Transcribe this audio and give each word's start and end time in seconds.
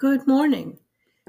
Good 0.00 0.26
morning. 0.26 0.78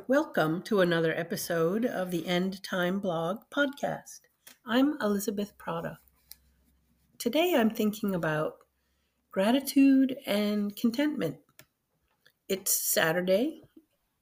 Welcome 0.07 0.61
to 0.61 0.79
another 0.79 1.13
episode 1.13 1.85
of 1.85 2.09
the 2.09 2.25
End 2.25 2.63
Time 2.63 3.01
Blog 3.01 3.39
podcast. 3.53 4.21
I'm 4.65 4.95
Elizabeth 5.01 5.57
Prata. 5.57 5.97
Today 7.17 7.53
I'm 7.57 7.69
thinking 7.69 8.15
about 8.15 8.59
gratitude 9.29 10.15
and 10.25 10.73
contentment. 10.73 11.35
It's 12.47 12.73
Saturday, 12.73 13.61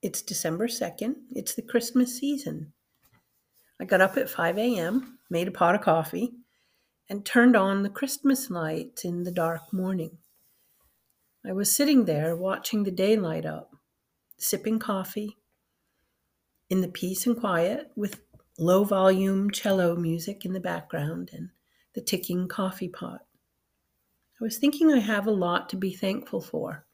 it's 0.01 0.23
December 0.23 0.65
2nd, 0.65 1.13
it's 1.35 1.53
the 1.53 1.61
Christmas 1.61 2.17
season. 2.17 2.73
I 3.79 3.85
got 3.85 4.01
up 4.01 4.17
at 4.17 4.31
5 4.31 4.57
a.m., 4.57 5.19
made 5.29 5.47
a 5.47 5.51
pot 5.51 5.75
of 5.75 5.81
coffee, 5.81 6.31
and 7.07 7.23
turned 7.23 7.55
on 7.55 7.83
the 7.83 7.89
Christmas 7.89 8.49
lights 8.49 9.05
in 9.05 9.25
the 9.25 9.31
dark 9.31 9.71
morning. 9.71 10.17
I 11.45 11.51
was 11.53 11.71
sitting 11.71 12.05
there 12.05 12.35
watching 12.35 12.81
the 12.81 12.89
daylight 12.89 13.45
up 13.45 13.75
sipping 14.39 14.79
coffee 14.79 15.37
in 16.69 16.81
the 16.81 16.87
peace 16.87 17.25
and 17.25 17.39
quiet 17.39 17.91
with 17.95 18.21
low 18.57 18.83
volume 18.83 19.49
cello 19.51 19.95
music 19.95 20.45
in 20.45 20.53
the 20.53 20.59
background 20.59 21.29
and 21.33 21.49
the 21.95 22.01
ticking 22.01 22.47
coffee 22.47 22.89
pot. 22.89 23.21
I 24.39 24.43
was 24.43 24.57
thinking 24.57 24.91
I 24.91 24.99
have 24.99 25.27
a 25.27 25.31
lot 25.31 25.69
to 25.69 25.77
be 25.77 25.93
thankful 25.93 26.41
for. 26.41 26.85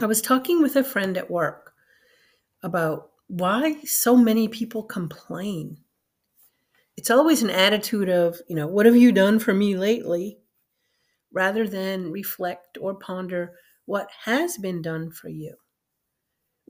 I 0.00 0.06
was 0.06 0.22
talking 0.22 0.62
with 0.62 0.76
a 0.76 0.84
friend 0.84 1.16
at 1.16 1.30
work 1.30 1.74
about 2.62 3.10
why 3.26 3.80
so 3.84 4.16
many 4.16 4.48
people 4.48 4.82
complain. 4.82 5.78
It's 6.96 7.10
always 7.10 7.42
an 7.42 7.50
attitude 7.50 8.08
of, 8.08 8.40
you 8.48 8.54
know, 8.54 8.66
what 8.66 8.86
have 8.86 8.96
you 8.96 9.12
done 9.12 9.38
for 9.38 9.54
me 9.54 9.76
lately? 9.76 10.38
rather 11.32 11.66
than 11.66 12.12
reflect 12.12 12.78
or 12.80 12.94
ponder 12.94 13.54
what 13.86 14.08
has 14.24 14.58
been 14.58 14.82
done 14.82 15.10
for 15.10 15.28
you 15.28 15.56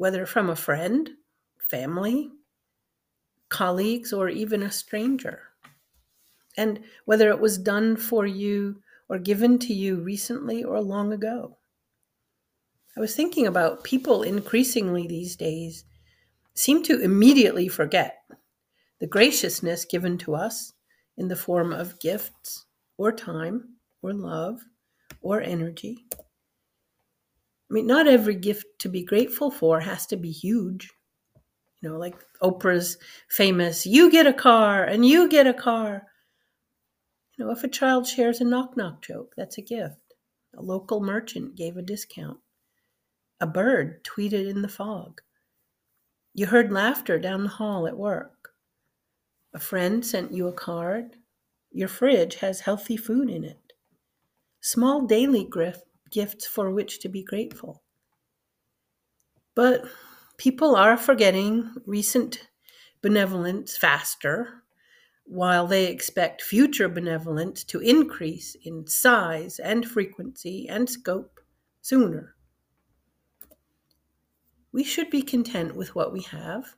whether 0.02 0.26
from 0.26 0.50
a 0.50 0.56
friend, 0.56 1.10
family, 1.60 2.28
colleagues, 3.48 4.12
or 4.12 4.28
even 4.28 4.60
a 4.60 4.72
stranger. 4.72 5.42
And 6.56 6.80
whether 7.04 7.28
it 7.28 7.38
was 7.38 7.56
done 7.56 7.96
for 7.96 8.26
you 8.26 8.82
or 9.08 9.20
given 9.20 9.60
to 9.60 9.72
you 9.72 10.00
recently 10.00 10.64
or 10.64 10.80
long 10.80 11.12
ago. 11.12 11.56
I 12.96 13.00
was 13.00 13.14
thinking 13.14 13.46
about 13.46 13.84
people 13.84 14.24
increasingly 14.24 15.06
these 15.06 15.36
days 15.36 15.84
seem 16.52 16.82
to 16.82 17.00
immediately 17.00 17.68
forget 17.68 18.24
the 18.98 19.06
graciousness 19.06 19.84
given 19.84 20.18
to 20.18 20.34
us 20.34 20.72
in 21.16 21.28
the 21.28 21.36
form 21.36 21.72
of 21.72 22.00
gifts 22.00 22.66
or 22.98 23.12
time 23.12 23.76
or 24.02 24.12
love 24.12 24.64
or 25.20 25.40
energy 25.40 26.06
I 27.72 27.74
mean, 27.74 27.86
not 27.86 28.06
every 28.06 28.34
gift 28.34 28.66
to 28.80 28.90
be 28.90 29.02
grateful 29.02 29.50
for 29.50 29.80
has 29.80 30.04
to 30.08 30.16
be 30.18 30.30
huge. 30.30 30.90
You 31.80 31.88
know, 31.88 31.96
like 31.96 32.14
Oprah's 32.42 32.98
famous, 33.30 33.86
you 33.86 34.10
get 34.10 34.26
a 34.26 34.34
car 34.34 34.84
and 34.84 35.06
you 35.06 35.26
get 35.26 35.46
a 35.46 35.54
car. 35.54 36.02
You 37.38 37.46
know, 37.46 37.50
if 37.50 37.64
a 37.64 37.68
child 37.68 38.06
shares 38.06 38.42
a 38.42 38.44
knock 38.44 38.76
knock 38.76 39.00
joke, 39.00 39.32
that's 39.38 39.56
a 39.56 39.62
gift. 39.62 39.96
A 40.54 40.60
local 40.60 41.00
merchant 41.00 41.56
gave 41.56 41.78
a 41.78 41.82
discount. 41.82 42.40
A 43.40 43.46
bird 43.46 44.04
tweeted 44.04 44.50
in 44.50 44.60
the 44.60 44.68
fog. 44.68 45.22
You 46.34 46.44
heard 46.44 46.70
laughter 46.72 47.18
down 47.18 47.42
the 47.42 47.48
hall 47.48 47.86
at 47.86 47.96
work. 47.96 48.50
A 49.54 49.58
friend 49.58 50.04
sent 50.04 50.34
you 50.34 50.46
a 50.46 50.52
card. 50.52 51.16
Your 51.70 51.88
fridge 51.88 52.34
has 52.36 52.60
healthy 52.60 52.98
food 52.98 53.30
in 53.30 53.44
it. 53.44 53.72
Small 54.60 55.06
daily 55.06 55.46
grift 55.46 55.84
gifts 56.12 56.46
for 56.46 56.70
which 56.70 57.00
to 57.00 57.08
be 57.08 57.24
grateful. 57.24 57.82
But 59.54 59.84
people 60.36 60.76
are 60.76 60.96
forgetting 60.96 61.70
recent 61.86 62.48
benevolence 63.02 63.76
faster, 63.76 64.62
while 65.24 65.66
they 65.66 65.86
expect 65.86 66.42
future 66.42 66.88
benevolence 66.88 67.64
to 67.64 67.80
increase 67.80 68.56
in 68.64 68.86
size 68.86 69.58
and 69.58 69.86
frequency 69.86 70.68
and 70.68 70.88
scope 70.88 71.40
sooner. 71.80 72.34
We 74.72 74.84
should 74.84 75.10
be 75.10 75.22
content 75.22 75.74
with 75.76 75.94
what 75.94 76.12
we 76.12 76.22
have, 76.22 76.76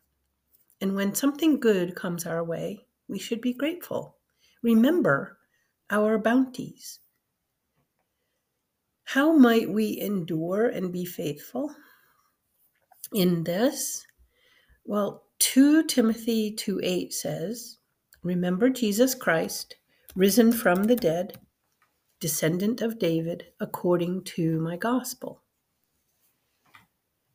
and 0.81 0.95
when 0.95 1.15
something 1.15 1.61
good 1.61 1.95
comes 1.95 2.27
our 2.27 2.45
way, 2.45 2.87
we 3.09 3.19
should 3.19 3.41
be 3.41 3.53
grateful. 3.53 4.17
Remember 4.63 5.39
our 5.91 6.19
bounties. 6.19 7.01
How 9.15 9.31
might 9.31 9.71
we 9.71 10.01
endure 10.01 10.67
and 10.67 10.91
be 10.91 11.05
faithful 11.05 11.73
in 13.13 13.45
this? 13.45 14.05
Well, 14.85 15.23
2 15.39 15.85
Timothy 15.85 16.51
2 16.51 16.81
8 16.83 17.13
says, 17.13 17.79
Remember 18.25 18.71
Jesus 18.71 19.15
Christ, 19.15 19.77
risen 20.17 20.51
from 20.51 20.83
the 20.85 20.97
dead, 20.97 21.39
descendant 22.19 22.83
of 22.83 22.99
David, 22.99 23.45
according 23.61 24.25
to 24.35 24.59
my 24.59 24.77
gospel. 24.77 25.43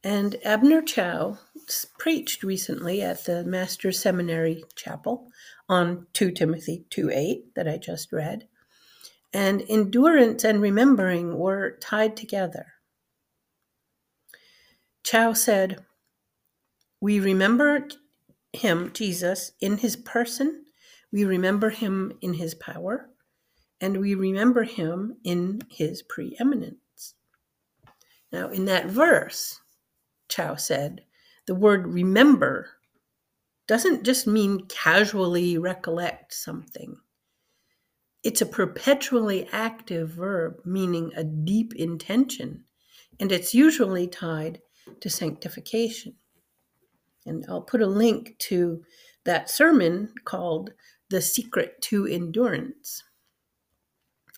And 0.04 0.36
Abner 0.44 0.82
Chou 0.82 1.38
preached 1.98 2.44
recently 2.44 3.02
at 3.02 3.24
the 3.24 3.46
Master 3.46 3.94
Seminary 3.94 4.66
Chapel 4.76 5.30
on 5.70 6.08
2 6.12 6.32
Timothy 6.32 6.84
2 6.90 7.10
8 7.10 7.56
that 7.56 7.70
I 7.70 7.78
just 7.78 8.12
read 8.12 8.50
and 9.34 9.64
endurance 9.70 10.44
and 10.44 10.62
remembering 10.62 11.38
were 11.38 11.78
tied 11.82 12.18
together. 12.18 12.66
Chou 15.04 15.34
said, 15.36 15.86
We 17.02 17.20
remember 17.20 17.88
him, 18.54 18.92
Jesus, 18.94 19.52
in 19.60 19.78
his 19.78 19.96
person, 19.96 20.66
we 21.12 21.26
remember 21.26 21.70
him 21.70 22.14
in 22.22 22.36
his 22.36 22.56
power, 22.56 23.10
and 23.82 24.00
we 24.00 24.16
remember 24.16 24.64
him 24.64 25.18
in 25.24 25.62
his 25.70 26.02
preeminence. 26.02 27.16
Now, 28.32 28.50
in 28.50 28.66
that 28.66 28.88
verse, 28.88 29.60
Chou 30.28 30.58
said, 30.58 31.02
the 31.50 31.56
word 31.56 31.88
remember 31.88 32.70
doesn't 33.68 34.04
just 34.04 34.28
mean 34.28 34.68
casually 34.68 35.58
recollect 35.58 36.32
something. 36.32 36.98
It's 38.24 38.42
a 38.42 38.46
perpetually 38.46 39.48
active 39.52 40.10
verb, 40.10 40.60
meaning 40.66 41.12
a 41.16 41.24
deep 41.24 41.74
intention, 41.76 42.66
and 43.20 43.32
it's 43.32 43.54
usually 43.54 44.08
tied 44.08 44.62
to 45.00 45.10
sanctification. 45.10 46.16
And 47.26 47.46
I'll 47.48 47.62
put 47.62 47.82
a 47.82 47.88
link 47.88 48.36
to 48.40 48.84
that 49.24 49.50
sermon 49.50 50.14
called 50.26 50.74
The 51.10 51.22
Secret 51.22 51.82
to 51.84 52.06
Endurance. 52.08 53.04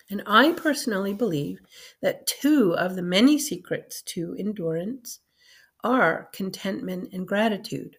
And 0.09 0.22
I 0.28 0.52
personally 0.52 1.13
believe 1.13 1.59
that 2.02 2.28
two 2.28 2.75
of 2.75 2.96
the 2.96 3.02
many 3.02 3.40
secrets 3.40 4.02
to 4.03 4.36
endurance 4.38 5.19
are 5.84 6.30
contentment 6.34 7.13
and 7.13 7.28
gratitude. 7.28 7.96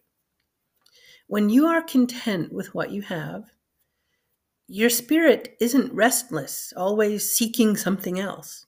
When 1.27 1.49
you 1.49 1.65
are 1.65 1.81
content 1.81 2.53
with 2.53 2.75
what 2.75 2.91
you 2.91 3.01
have, 3.01 3.45
your 4.67 4.89
spirit 4.89 5.55
isn't 5.59 5.93
restless, 5.93 6.73
always 6.75 7.31
seeking 7.31 7.75
something 7.75 8.19
else. 8.19 8.65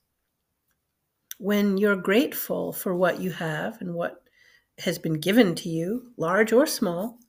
When 1.38 1.78
you're 1.78 1.96
grateful 1.96 2.74
for 2.74 2.96
what 2.96 3.20
you 3.20 3.32
have 3.32 3.82
and 3.82 3.94
what 3.94 4.22
has 4.80 4.98
been 4.98 5.20
given 5.20 5.56
to 5.56 5.70
you, 5.70 6.12
large 6.18 6.52
or 6.52 6.66
small, 6.66 7.20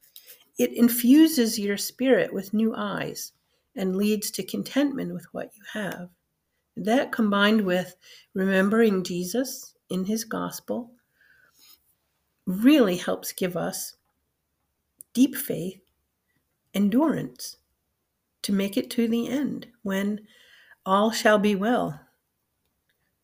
it 0.59 0.73
infuses 0.73 1.59
your 1.59 1.77
spirit 1.77 2.33
with 2.33 2.55
new 2.55 2.75
eyes 2.77 3.33
and 3.77 3.97
leads 3.97 4.31
to 4.33 4.43
contentment 4.43 5.13
with 5.13 5.27
what 5.33 5.51
you 5.55 5.63
have. 5.73 6.09
That 6.77 7.13
combined 7.13 7.63
with 7.63 7.97
remembering 8.35 9.05
Jesus 9.05 9.75
in 9.89 10.05
his 10.05 10.25
gospel 10.25 10.91
really 12.47 12.97
helps 12.97 13.33
give 13.33 13.57
us 13.57 13.97
deep 15.15 15.37
faith, 15.37 15.81
endurance, 16.75 17.57
to 18.47 18.53
make 18.53 18.77
it 18.77 18.91
to 18.91 19.09
the 19.09 19.29
end 19.29 19.67
when 19.83 20.21
all 20.85 21.11
shall 21.11 21.39
be 21.39 21.57
well. 21.57 22.01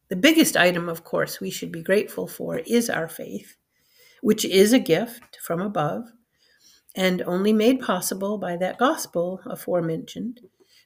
The 0.09 0.17
biggest 0.17 0.57
item, 0.57 0.89
of 0.89 1.05
course, 1.05 1.41
we 1.41 1.49
should 1.49 1.71
be 1.71 1.83
grateful 1.83 2.27
for 2.27 2.59
is 2.59 2.91
our 2.91 3.09
faith, 3.09 3.57
which 4.21 4.45
is 4.45 4.73
a 4.73 4.81
gift 4.81 5.39
from 5.41 5.61
above 5.61 6.09
and 6.97 7.23
only 7.23 7.53
made 7.53 7.81
possible 7.81 8.37
by 8.37 8.57
that 8.57 8.79
gospel 8.79 9.41
aforementioned 9.47 10.41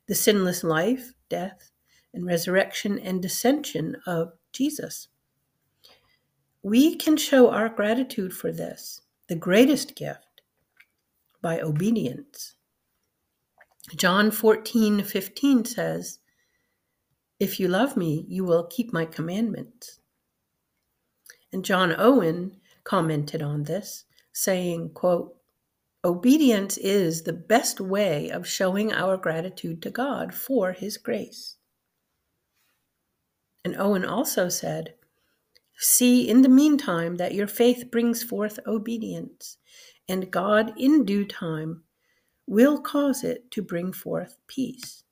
the 0.07 0.15
sinless 0.15 0.63
life, 0.63 1.13
death, 1.31 1.71
and 2.13 2.27
resurrection 2.27 2.99
and 2.99 3.23
descension 3.23 3.95
of 4.07 4.33
Jesus. 4.53 5.09
We 6.63 6.95
can 6.95 7.17
show 7.17 7.51
our 7.51 7.71
gratitude 7.71 8.35
for 8.35 8.53
this, 8.53 9.01
the 9.29 9.35
greatest 9.35 9.97
gift, 9.97 10.43
by 11.41 11.61
obedience. 11.61 12.56
John 13.95 14.33
14, 14.33 15.05
15 15.05 15.65
says, 15.65 16.19
If 17.39 17.61
you 17.61 17.69
love 17.69 17.97
me, 17.97 18.25
you 18.29 18.45
will 18.45 18.65
keep 18.65 18.93
my 18.93 19.05
commandments. 19.05 20.01
And 21.53 21.65
John 21.65 21.95
Owen 21.97 22.57
commented 22.83 23.43
on 23.43 23.63
this, 23.63 24.05
saying, 24.33 24.91
quote, 24.95 25.37
Obedience 26.05 26.77
is 26.79 27.23
the 27.23 27.33
best 27.33 27.81
way 27.81 28.29
of 28.31 28.47
showing 28.47 28.93
our 28.93 29.17
gratitude 29.17 29.83
to 29.83 29.91
God 29.91 30.35
for 30.35 30.73
His 30.73 30.97
grace. 30.97 31.57
And 33.65 33.77
Owen 33.77 34.05
also 34.05 34.49
said, 34.49 34.95
See 35.79 36.29
in 36.29 36.43
the 36.43 36.49
meantime 36.49 37.17
that 37.17 37.35
your 37.35 37.47
faith 37.47 37.91
brings 37.91 38.23
forth 38.23 38.59
obedience, 38.67 39.59
and 40.09 40.31
God 40.31 40.73
in 40.77 41.05
due 41.05 41.25
time 41.25 41.83
will 42.47 42.81
cause 42.81 43.25
it 43.25 43.51
to 43.51 43.63
bring 43.63 43.93
forth 43.93 44.37
peace. 44.47 45.03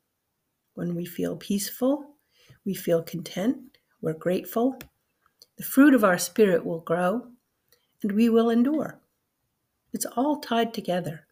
When 0.75 0.95
we 0.95 1.05
feel 1.05 1.37
peaceful, 1.37 2.17
we 2.65 2.75
feel 2.75 3.03
content, 3.03 3.79
we're 4.01 4.13
grateful, 4.13 4.79
the 5.57 5.65
fruit 5.65 5.95
of 5.95 6.05
our 6.05 6.19
spirit 6.19 6.65
will 6.65 6.81
grow, 6.81 7.29
and 8.03 8.13
we 8.13 8.29
will 8.29 8.51
endure. 8.51 8.99
It's 9.93 10.07
all 10.17 10.41
tied 10.41 10.75
together. 10.75 11.27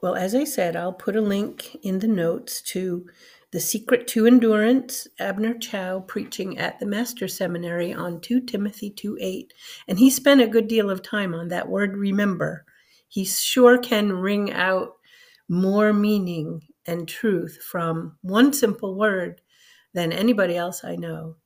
Well, 0.00 0.14
as 0.14 0.32
I 0.32 0.44
said, 0.44 0.76
I'll 0.76 0.92
put 0.92 1.16
a 1.16 1.20
link 1.20 1.76
in 1.82 1.98
the 1.98 2.06
notes 2.06 2.62
to 2.62 3.06
The 3.50 3.58
Secret 3.58 4.06
to 4.08 4.26
Endurance, 4.26 5.08
Abner 5.18 5.54
Chou 5.54 6.04
preaching 6.06 6.56
at 6.56 6.78
the 6.78 6.86
Master 6.86 7.26
Seminary 7.26 7.92
on 7.92 8.20
2 8.20 8.42
Timothy 8.42 8.90
2 8.90 9.18
8. 9.20 9.52
And 9.88 9.98
he 9.98 10.08
spent 10.08 10.40
a 10.40 10.46
good 10.46 10.68
deal 10.68 10.88
of 10.88 11.02
time 11.02 11.34
on 11.34 11.48
that 11.48 11.68
word 11.68 11.96
remember. 11.96 12.64
He 13.08 13.24
sure 13.24 13.78
can 13.78 14.12
wring 14.12 14.52
out 14.52 14.92
more 15.48 15.92
meaning 15.92 16.62
and 16.86 17.08
truth 17.08 17.58
from 17.62 18.16
one 18.22 18.52
simple 18.52 18.96
word 18.96 19.40
than 19.94 20.12
anybody 20.12 20.56
else 20.56 20.84
I 20.84 20.96
know. 20.96 21.36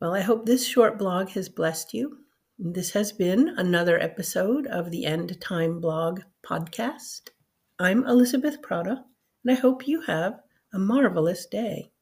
Well, 0.00 0.14
I 0.14 0.20
hope 0.20 0.46
this 0.46 0.66
short 0.66 0.98
blog 0.98 1.28
has 1.30 1.48
blessed 1.48 1.94
you. 1.94 2.18
This 2.58 2.90
has 2.92 3.12
been 3.12 3.54
another 3.56 3.98
episode 4.00 4.66
of 4.66 4.90
the 4.90 5.06
End 5.06 5.40
Time 5.40 5.80
Blog 5.80 6.20
podcast. 6.44 7.30
I'm 7.78 8.06
Elizabeth 8.06 8.60
Prata, 8.62 9.04
and 9.44 9.56
I 9.56 9.60
hope 9.60 9.86
you 9.86 10.02
have 10.02 10.40
a 10.74 10.78
marvelous 10.78 11.46
day. 11.46 11.92